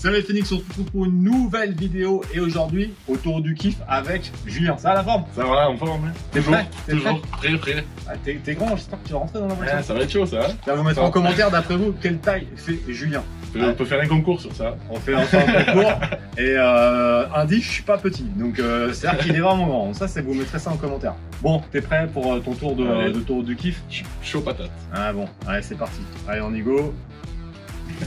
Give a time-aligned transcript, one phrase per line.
[0.00, 4.32] Salut Phoenix, on se retrouve pour une nouvelle vidéo et aujourd'hui, autour du kiff avec
[4.46, 4.74] Julien.
[4.78, 5.24] Ça va la forme?
[5.36, 6.06] Ça va, on forme.
[6.06, 6.66] hein T'es prêt?
[6.88, 7.84] Toujours, prêt, prêt.
[8.08, 9.76] Ah, T'es grand, j'espère que tu vas rentrer dans la voiture.
[9.76, 10.38] Ouais, ça va être chaud ça.
[10.46, 13.22] Hein Ça va vous mettre en commentaire d'après vous quelle taille fait Julien?
[13.54, 14.74] on, peut, faire un concours sur ça.
[14.88, 15.92] On fait un concours
[16.38, 19.92] et euh, indice, je suis pas petit, donc euh, c'est-à-dire qu'il est vraiment grand.
[19.92, 21.14] Ça, c'est vous mettrez ça en commentaire.
[21.42, 23.82] Bon, t'es prêt pour euh, ton tour de, de tour du kiff?
[23.90, 24.70] Ch- Chaud patate.
[24.94, 26.00] Ah bon, allez c'est parti.
[26.26, 26.94] Allez on y go.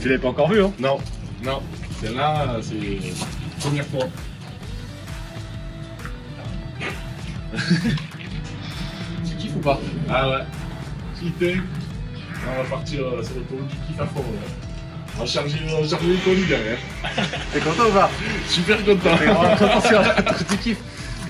[0.02, 0.72] Tu l'avais pas encore vu hein?
[0.80, 0.98] Non,
[1.44, 1.62] non.
[2.00, 4.06] Celle-là, c'est première fois.
[9.26, 9.80] Tu kiffes ou pas?
[10.10, 10.44] Ah ouais.
[11.18, 11.60] Kiffé.
[12.46, 14.24] On va partir euh, sur le tour du kiff à fond.
[15.16, 16.78] On va charger, les colis derrière.
[17.52, 18.10] T'es content ou pas?
[18.48, 19.16] Super content.
[19.16, 20.78] T'es content sur la tour du kiff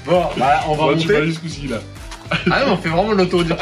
[0.06, 1.26] Bon, bah on va tu vas monter.
[1.26, 1.78] jusqu'où-ci là.
[2.50, 3.56] Ah non, on fait vraiment l'autoroute du hein.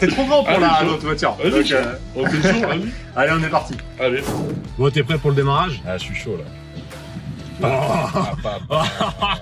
[0.00, 0.84] T'es trop grand pour Allez, la chaud.
[0.86, 1.36] l'autre voiture.
[1.42, 2.88] Vas-y, Donc, euh, On fait chaud, vas-y.
[3.16, 3.74] Allez, on est parti.
[4.00, 4.22] Allez.
[4.78, 5.80] Bon, t'es prêt pour le démarrage?
[5.86, 6.44] Ah, je suis chaud là.
[7.62, 7.66] Oh.
[7.66, 8.84] Ah, pas, pas.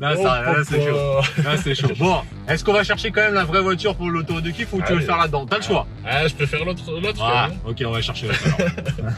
[0.00, 1.42] Là, Oh, ça, là, c'est chaud.
[1.42, 1.88] Là, c'est chaud.
[1.98, 2.16] Bon,
[2.46, 4.92] est-ce qu'on va chercher quand même la vraie voiture pour l'autoroute du kiff ou tu
[4.92, 5.46] veux le faire là-dedans?
[5.46, 5.86] T'as le choix.
[6.06, 6.82] Ah, je préfère l'autre.
[7.00, 7.58] l'autre Ah, même.
[7.66, 8.40] ok, on va chercher l'autre
[8.98, 9.12] alors.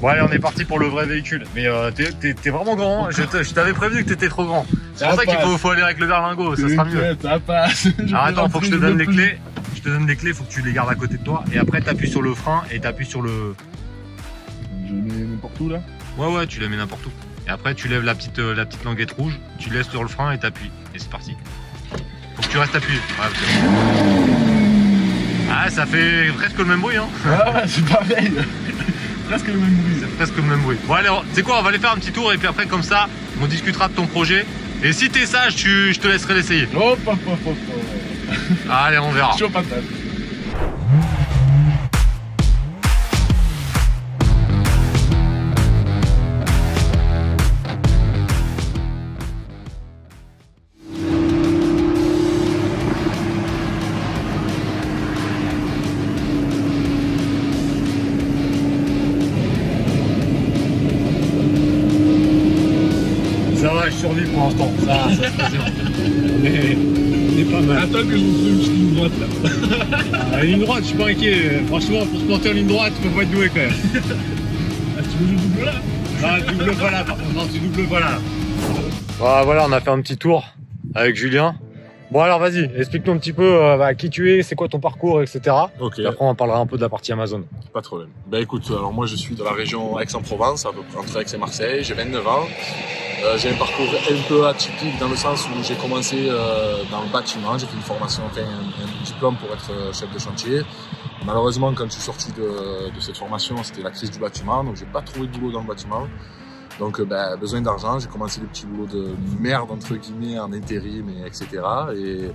[0.00, 1.44] Bon allez, on est parti pour le vrai véhicule.
[1.54, 3.06] Mais euh, t'es- vraiment grand.
[3.06, 3.10] hein.
[3.10, 4.66] Je t'avais prévenu que t'étais trop grand.
[4.94, 7.16] C'est pour Ça qu'il faut, aller avec le berlingot, ça sera mieux.
[7.22, 7.86] Ça passe.
[8.08, 9.38] Alors attends, faut que je te donne les clés.
[9.76, 11.44] Je te donne les clés, faut que tu les gardes à côté de toi.
[11.52, 13.54] Et après, t'appuies sur le frein et t'appuies sur le.
[14.86, 15.80] Je mets n'importe où là.
[16.18, 17.10] Ouais, ouais, tu les mets n'importe où.
[17.46, 20.08] Et après, tu lèves la petite, euh, la petite languette rouge, tu laisses sur le
[20.08, 20.70] frein et t'appuies.
[20.94, 21.34] Et c'est parti.
[22.36, 22.98] Faut que tu restes appuyé.
[22.98, 23.26] Ouais,
[25.50, 27.08] Ah, ça fait presque le même bruit, hein.
[27.26, 28.32] Ah ouais, c'est pareil.
[29.30, 29.94] Presque le même bruit.
[30.00, 30.76] C'est presque le même bruit.
[30.88, 32.82] Bon, allez, sais quoi, on va aller faire un petit tour et puis après, comme
[32.82, 33.08] ça,
[33.40, 34.44] on discutera de ton projet.
[34.82, 36.68] Et si t'es sage, tu, je te laisserai l'essayer.
[36.74, 37.56] Hop, hop, hop.
[38.68, 39.36] Allez, on verra.
[39.52, 39.68] Patate.
[39.68, 39.99] Ça
[63.90, 64.72] je survis pour l'instant.
[64.86, 65.64] Ça, ça se passe bien.
[66.42, 66.76] Mais
[67.36, 67.78] c'est pas mal.
[67.78, 69.26] Attends que je vous trouve une ligne droite là.
[70.32, 71.62] La ligne droite, je suis pas inquiet.
[71.68, 73.70] Franchement, pour se planter en ligne droite, tu peux pas être doué quand même.
[74.98, 75.74] Ah, tu veux que je double là
[76.22, 77.34] Non, tu doubles pas là, par contre.
[77.34, 78.18] Non, tu doubles pas là.
[79.18, 80.44] Voilà, voilà, on a fait un petit tour
[80.94, 81.54] avec Julien.
[82.10, 84.80] Bon, alors vas-y, explique-nous un petit peu euh, bah, qui tu es, c'est quoi ton
[84.80, 85.54] parcours, etc.
[85.78, 87.44] Ok, Et après, on parlera un peu de la partie Amazon.
[87.72, 88.08] pas de problème.
[88.26, 91.34] Ben écoute, alors moi je suis de la région Aix-en-Provence, à peu près entre Aix
[91.34, 92.46] et Marseille, j'ai 29 ans.
[93.22, 97.02] Euh, j'ai un parcours un peu atypique dans le sens où j'ai commencé euh, dans
[97.02, 100.18] le bâtiment, j'ai fait une formation, enfin un, un diplôme pour être euh, chef de
[100.18, 100.62] chantier.
[101.26, 104.76] Malheureusement, quand je suis sorti de, de cette formation, c'était la crise du bâtiment, donc
[104.76, 106.08] j'ai pas trouvé de boulot dans le bâtiment.
[106.78, 110.52] Donc, euh, ben, besoin d'argent, j'ai commencé des petits boulots de merde, entre guillemets, en
[110.52, 111.46] intérim, et etc.
[111.96, 112.30] Et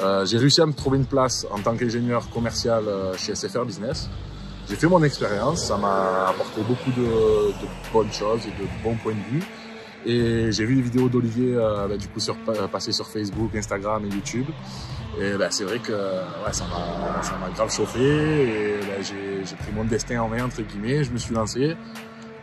[0.00, 3.64] euh, j'ai réussi à me trouver une place en tant qu'ingénieur commercial euh, chez SFR
[3.64, 4.08] Business.
[4.68, 8.96] J'ai fait mon expérience, ça m'a apporté beaucoup de, de bonnes choses et de bons
[8.96, 9.42] points de vue.
[10.04, 12.20] Et j'ai vu les vidéos d'Olivier euh, ben, du coup
[12.72, 14.46] passer sur Facebook, Instagram et YouTube.
[15.20, 18.00] Et ben, c'est vrai que ouais, ça m'a grave chauffé.
[18.00, 21.04] Et j'ai j'ai pris mon destin en main entre guillemets.
[21.04, 21.76] Je me suis lancé.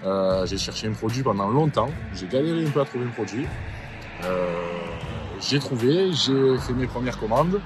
[0.05, 1.89] Euh, j'ai cherché un produit pendant longtemps.
[2.13, 3.45] J'ai galéré un peu à trouver un produit.
[4.25, 4.45] Euh,
[5.41, 7.59] j'ai trouvé, j'ai fait mes premières commandes.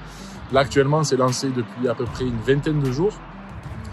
[0.52, 3.14] Là actuellement, c'est lancé depuis à peu près une vingtaine de jours.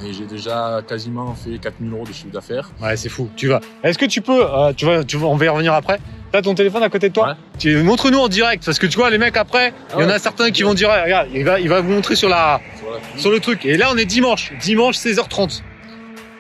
[0.04, 2.72] Et j'ai déjà quasiment fait 4000 euros de chiffre d'affaires.
[2.82, 3.30] Ouais, c'est fou.
[3.36, 3.62] Tu vas.
[3.84, 6.00] Est-ce que tu peux, euh, tu vas, tu vas, on va y revenir après.
[6.32, 7.34] T'as ton téléphone à côté de toi Ouais.
[7.60, 10.14] Tu montre-nous en direct parce que tu vois les mecs après, il y en Ah
[10.14, 12.92] a certains qui vont dire, regarde, il va, il va vous montrer sur la, Sur
[12.92, 13.66] la sur le truc.
[13.66, 15.62] Et là, on est dimanche, dimanche 16h30.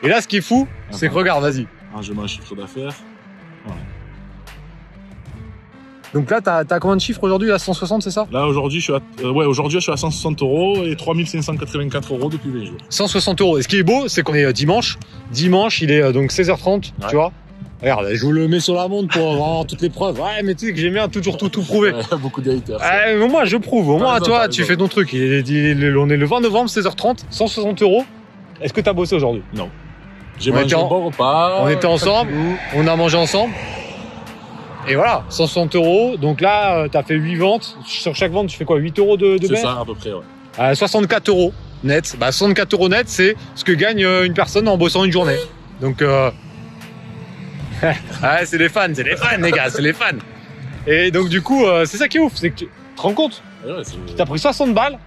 [0.03, 1.67] Et là, ce qui est fou, c'est que regarde, vas-y.
[1.95, 2.93] Ah, je mets un chiffre d'affaires.
[6.13, 7.47] Donc là, t'as, t'as combien de chiffres aujourd'hui?
[7.47, 8.27] Là, 160, c'est ça?
[8.33, 12.13] Là aujourd'hui, je suis à, euh, ouais, aujourd'hui, je suis à 160 euros et 3584
[12.13, 12.77] euros depuis 20 jours.
[12.89, 13.57] 160 euros.
[13.57, 14.97] Et ce qui est beau, c'est qu'on est euh, dimanche.
[15.31, 16.67] Dimanche, il est euh, donc 16h30,
[17.01, 17.07] Ouais.
[17.09, 17.31] tu vois.
[17.81, 20.19] Regarde, je vous le mets sur la montre pour avoir toutes les preuves.
[20.19, 21.93] Ouais, mais tu sais que j'aime bien toujours tout, tout prouver.
[22.21, 22.77] Beaucoup de haters.
[23.17, 23.89] Mais moi, je prouve.
[23.89, 25.13] Au moins, toi, tu fais ton truc.
[25.13, 28.03] Il est- il est- on est le 20 novembre, 16h30, 160 euros.
[28.61, 29.43] Est-ce que t'as bossé aujourd'hui?
[30.41, 31.59] J'ai on mangé un bon repas.
[31.61, 32.31] on était ensemble.
[32.75, 33.53] On a mangé ensemble.
[34.87, 36.17] Et voilà, 160 euros.
[36.17, 37.77] Donc là, euh, t'as fait 8 ventes.
[37.85, 38.77] Sur chaque vente, tu fais quoi?
[38.77, 40.23] 8 euros de, de C'est ça, à peu près, ouais.
[40.59, 41.53] Euh, 64 euros
[41.83, 42.15] net.
[42.19, 45.37] Bah, 64 euros net, c'est ce que gagne euh, une personne en bossant une journée.
[45.79, 46.31] Donc, euh...
[47.83, 47.95] ouais,
[48.45, 50.17] c'est les fans, c'est les fans, les gars, c'est les fans.
[50.87, 53.01] Et donc, du coup, euh, c'est ça qui est ouf, c'est que tu tu te
[53.01, 53.41] rends compte?
[53.65, 53.81] Ouais,
[54.17, 54.99] T'as pris 60 balles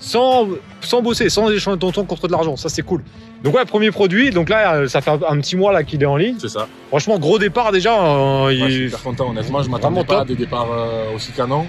[0.00, 0.48] sans,
[0.80, 2.56] sans bosser, sans échanger ton temps contre de l'argent.
[2.56, 3.02] Ça, c'est cool.
[3.44, 4.30] Donc ouais, premier produit.
[4.30, 6.36] Donc là, ça fait un, petit mois là qu'il est en ligne.
[6.40, 6.66] C'est ça.
[6.88, 7.94] Franchement, gros départ déjà.
[7.96, 9.62] euh, Ouais, je suis il- super content, honnêtement.
[9.62, 10.22] Je m'attendais pas top.
[10.22, 11.66] à des départs euh, aussi canons.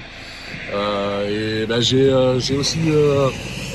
[0.73, 2.79] Euh, et ben, j'ai euh, j'ai aussi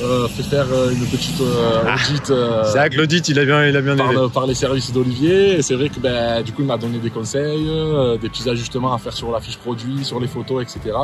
[0.03, 3.45] euh, fait faire euh, une petite euh, audit euh, C'est vrai que l'audit, il a
[3.45, 5.59] bien, il a bien par, le- par les services d'Olivier.
[5.59, 8.49] Et c'est vrai que ben, du coup, il m'a donné des conseils, euh, des petits
[8.49, 10.95] ajustements à faire sur la fiche produit, sur les photos, etc.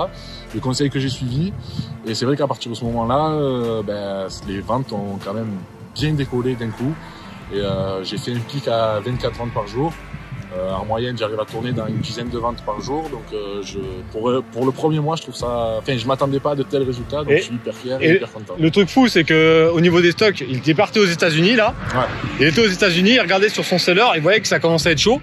[0.54, 1.52] Les conseils que j'ai suivis.
[2.06, 5.52] Et c'est vrai qu'à partir de ce moment-là, ben, les ventes ont quand même
[5.94, 6.94] bien décollé d'un coup.
[7.54, 9.92] Et euh, j'ai fait un pic à 24 ventes par jour.
[10.56, 13.08] Euh, en moyenne, j'arrive à tourner dans une dizaine de ventes par jour.
[13.10, 13.78] Donc, euh, je,
[14.10, 15.76] pour, pour le premier mois, je trouve ça.
[15.78, 17.18] Enfin, je m'attendais pas à de tels résultats.
[17.24, 18.54] Donc, Et- je suis hyper fier et, et- hyper content.
[18.58, 21.74] Le truc fou, c'est que au niveau des stocks, il était parti aux États-Unis là.
[21.94, 22.00] Ouais.
[22.40, 24.92] Il était aux États-Unis, il regardait sur son seller, il voyait que ça commençait à
[24.92, 25.20] être chaud.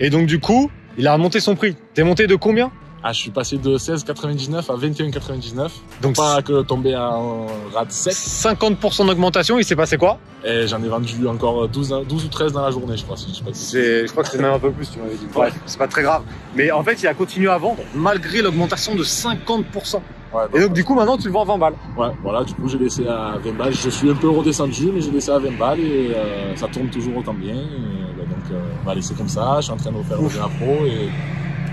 [0.00, 1.76] Et donc du coup, il a remonté son prix.
[1.94, 2.70] T'es monté de combien?
[3.02, 5.70] Ah, je suis passé de 16,99 à 21,99.
[6.02, 8.12] Donc Pas que tomber à un rate sec.
[8.14, 9.58] 50% d'augmentation.
[9.58, 10.18] Il s'est passé quoi?
[10.44, 13.16] Et j'en ai vendu encore 12, dans- 12 ou 13 dans la journée, je crois.
[13.16, 14.90] Si je sais pas si C'est, je crois que c'est même un peu plus.
[14.90, 15.26] Tu m'avais dit.
[15.32, 16.22] Bref, c'est pas très grave.
[16.56, 20.00] Mais en fait, il a continué à vendre malgré l'augmentation de 50%.
[20.34, 21.74] Ouais, Et donc du coup, maintenant, tu le vends à 20 balles.
[21.96, 23.72] ouais, voilà, du coup, j'ai laissé à 20 balles.
[23.74, 26.88] Je suis un peu redescendu, mais j'ai laissé à 20 balles et euh, ça tourne
[26.88, 27.54] toujours autant bien.
[27.54, 29.56] Et, bah, donc, euh, on va laisser comme ça.
[29.58, 30.36] Je suis en train de refaire le Ouf.
[30.36, 31.08] Pro et,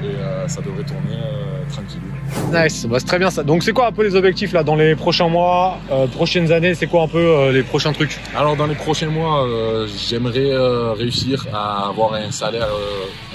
[0.04, 2.02] et euh, ça devrait tourner euh, tranquille.
[2.54, 3.44] Nice, bah, c'est très bien ça.
[3.44, 6.76] Donc c'est quoi un peu les objectifs là dans les prochains mois, euh, prochaines années?
[6.76, 8.20] C'est quoi un peu les prochains trucs?
[8.36, 9.48] Alors dans les prochains mois,
[10.08, 10.52] j'aimerais
[10.96, 12.68] réussir à avoir un salaire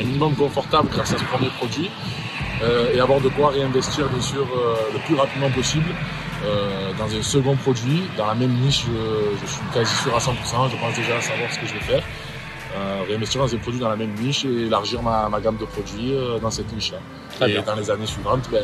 [0.00, 1.90] un minimum confortable grâce à ce premier produit
[2.62, 5.86] euh, et avoir de quoi réinvestir bien sûr euh, le plus rapidement possible
[6.44, 10.18] euh, dans un second produit, dans la même niche, je, je suis quasi sûr à
[10.18, 12.02] 100%, je pense déjà savoir ce que je vais faire.
[12.78, 15.64] Euh, réinvestir dans un produit dans la même niche et élargir ma, ma gamme de
[15.64, 16.98] produits euh, dans cette niche-là.
[17.46, 17.62] Et bien.
[17.62, 18.62] dans les années suivantes, ben,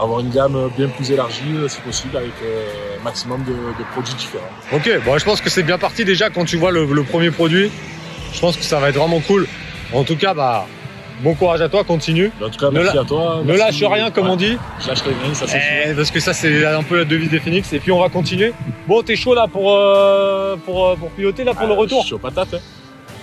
[0.00, 4.14] avoir une gamme bien plus élargie euh, si possible avec un maximum de, de produits
[4.14, 4.44] différents.
[4.72, 7.30] Ok, bon, je pense que c'est bien parti déjà quand tu vois le, le premier
[7.30, 7.70] produit.
[8.32, 9.46] Je pense que ça va être vraiment cool.
[9.92, 10.66] En tout cas, bah,
[11.22, 12.30] bon courage à toi, continue.
[12.44, 13.40] En tout cas, merci à toi.
[13.44, 14.58] Ne lâche rien, comme Ouais, on dit.
[14.82, 15.70] Je lâcherai rien, ça c'est sûr.
[15.90, 17.72] Eh, parce que ça, c'est un peu la devise des Phoenix.
[17.72, 18.52] Et puis, on va continuer.
[18.88, 22.06] Bon, t'es chaud là pour, euh, pour, pour piloter là pour le Euh, retour Je
[22.06, 22.54] suis aux patates.
[22.54, 22.58] hein.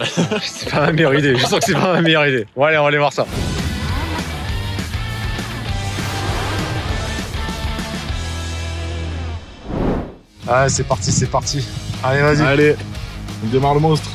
[0.41, 1.35] C'est pas ma meilleure idée.
[1.35, 2.45] Je sens que c'est pas ma meilleure idée.
[2.55, 3.25] Bon, allez, on va aller voir ça.
[10.47, 11.65] Ah, c'est parti, c'est parti.
[12.03, 12.41] Allez, vas-y.
[12.41, 12.75] Allez,
[13.43, 14.09] on démarre le monstre.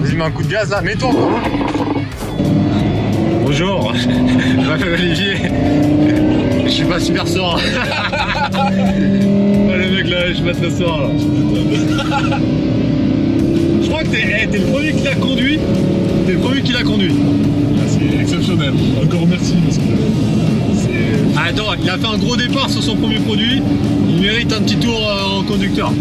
[0.00, 1.10] Vas-y, mets un coup de gaz là, mets-toi.
[3.44, 6.45] Bonjour, je m'appelle Olivier.
[6.66, 7.56] Je suis pas super serein.
[9.68, 11.10] Oh, le mec là, je suis pas très serein là.
[13.82, 15.58] Je crois que t'es eh, t'es le premier qui l'a conduit.
[16.26, 17.12] T'es le premier qui l'a conduit.
[17.78, 18.72] Ah, C'est exceptionnel.
[19.02, 19.82] Encore merci parce que
[20.74, 21.36] c'est.
[21.36, 23.60] Ah, Attends, il a fait un gros départ sur son premier produit.
[24.08, 25.92] Il mérite un petit tour euh, en conducteur.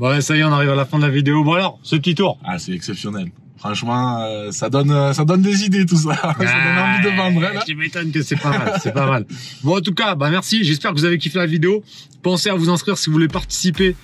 [0.00, 1.42] Ouais, ça y est, on arrive à la fin de la vidéo.
[1.42, 2.38] Bon alors, ce petit tour.
[2.44, 3.28] Ah, c'est exceptionnel.
[3.58, 6.14] Franchement, euh, ça donne, euh, ça donne des idées tout ça.
[6.22, 7.46] ça donne envie de vendre.
[7.46, 7.64] hein, là.
[7.68, 9.26] Je m'étonne que c'est pas mal, c'est pas mal.
[9.62, 10.64] Bon, en tout cas, bah merci.
[10.64, 11.82] J'espère que vous avez kiffé la vidéo.
[12.22, 13.96] Pensez à vous inscrire si vous voulez participer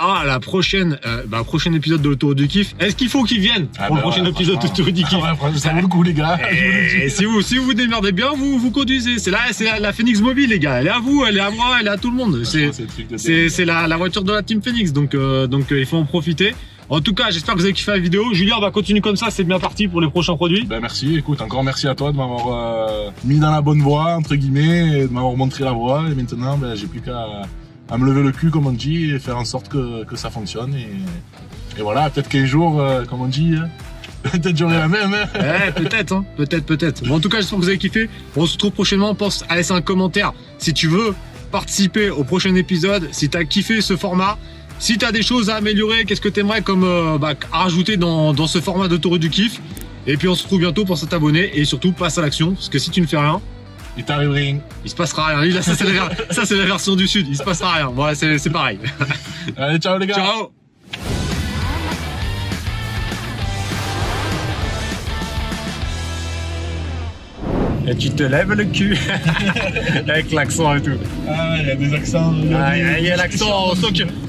[0.00, 2.72] à la prochaine, euh, bah, prochain épisode de l'Autoroute du Kiff.
[2.78, 5.02] Est-ce qu'il faut qu'il vienne Ah, pour le bah, prochain ouais, épisode de l'Autoroute du
[5.02, 6.38] Kiff Ah ouais, ça vaut le coup, les gars.
[6.52, 7.02] Le.
[7.02, 9.18] Et si vous, si vous vous démerdez bien, vous, vous conduisez.
[9.18, 10.76] C'est là, c'est la, la Phoenix Mobile, les gars.
[10.80, 12.44] Elle est à vous, elle est à moi, elle est à tout le monde.
[12.44, 14.92] C'est, la, la voiture de la Team Phoenix.
[14.92, 16.54] Donc, euh, donc, euh, il faut en profiter.
[16.90, 18.32] En tout cas, j'espère que vous avez kiffé la vidéo.
[18.32, 19.26] Julien, bah, continue comme ça.
[19.30, 20.64] C'est bien parti pour les prochains produits.
[20.64, 24.16] Ben merci, écoute, encore merci à toi de m'avoir euh, mis dans la bonne voie,
[24.16, 26.04] entre guillemets, et de m'avoir montré la voie.
[26.10, 27.42] Et maintenant, ben, j'ai plus qu'à
[27.90, 30.30] à me lever le cul, comme on dit, et faire en sorte que, que ça
[30.30, 30.74] fonctionne.
[30.74, 33.68] Et, et voilà, peut-être qu'un jour, euh, comme on dit, hein,
[34.30, 35.14] peut-être j'aurai la même.
[35.14, 35.28] Hein.
[35.68, 36.24] Eh, peut-être, hein.
[36.36, 37.06] Peut-être, peut-être.
[37.06, 38.08] Bon, en tout cas, j'espère que vous avez kiffé.
[38.36, 39.14] On se retrouve prochainement.
[39.14, 41.14] Pense à laisser un commentaire si tu veux
[41.50, 44.38] participer au prochain épisode, si t'as kiffé ce format.
[44.78, 48.32] Si t'as des choses à améliorer, qu'est-ce que t'aimerais comme euh, bah, à rajouter dans,
[48.32, 49.60] dans ce format d'autoroute du kiff?
[50.06, 52.78] Et puis on se retrouve bientôt pour s'abonner et surtout passe à l'action parce que
[52.78, 53.40] si tu ne fais rien,
[53.96, 54.58] Il t'arrive rien.
[54.84, 55.44] il se passera rien.
[55.44, 55.62] Là,
[56.30, 57.90] ça c'est la, version du sud, il se passera rien.
[57.94, 58.78] Voilà, c'est c'est pareil.
[59.56, 60.14] Allez, ciao les gars.
[60.14, 60.57] Ciao
[67.90, 68.96] Et tu te lèves le cul
[70.08, 70.90] avec l'accent et tout.
[71.28, 72.34] Ah, il y a des accents.
[72.54, 73.68] Ah, il y a- l'accent,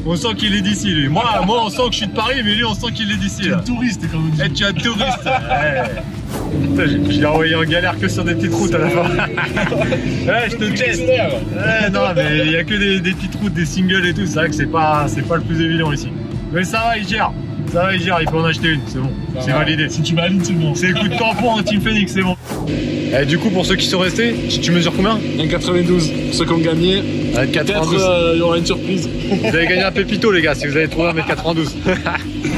[0.05, 1.09] on sent qu'il est d'ici lui.
[1.09, 3.17] Moi, moi, on sent que je suis de Paris, mais lui, on sent qu'il est
[3.17, 3.49] d'ici.
[3.49, 3.57] là.
[3.65, 4.41] Touriste, comme on dit.
[4.45, 5.25] Eh, tu es un touriste.
[5.25, 6.87] Ouais.
[6.87, 9.03] J'ai- Je l'ai envoyé en galère que sur des petites routes à la fin.
[10.27, 11.01] Ouais, je te teste.
[11.01, 14.25] Ouais, non, mais il y a que des, des petites routes, des singles et tout.
[14.25, 16.09] C'est vrai que c'est pas, pas le plus évident ici.
[16.53, 17.31] Mais ça va, il gère.
[17.71, 19.11] Ça va, Gérard, il peut en acheter une, c'est bon.
[19.39, 19.89] C'est validé.
[19.89, 20.73] Si tu valides, c'est bon.
[20.73, 22.35] C'est le coup de tampon en Team Phoenix, c'est bon.
[22.67, 26.31] Et du coup, pour ceux qui sont restés, tu, tu mesures combien 1,92.
[26.33, 27.01] Ceux qui ont gagné,
[27.33, 27.95] peut-être 1m92.
[27.99, 29.09] euh, il y aura une surprise.
[29.29, 31.69] Vous avez gagné un pépito, les gars, si vous avez trouvé 1m92.